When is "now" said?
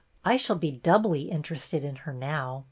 2.15-2.59